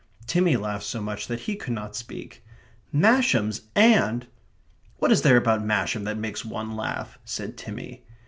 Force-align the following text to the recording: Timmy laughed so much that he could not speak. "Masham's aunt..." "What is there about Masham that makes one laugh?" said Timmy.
Timmy 0.25 0.57
laughed 0.57 0.85
so 0.85 0.99
much 0.99 1.27
that 1.27 1.41
he 1.41 1.55
could 1.55 1.73
not 1.73 1.95
speak. 1.95 2.43
"Masham's 2.91 3.61
aunt..." 3.75 4.25
"What 4.97 5.11
is 5.11 5.21
there 5.21 5.37
about 5.37 5.63
Masham 5.63 6.05
that 6.05 6.17
makes 6.17 6.43
one 6.43 6.75
laugh?" 6.75 7.19
said 7.23 7.55
Timmy. 7.55 8.01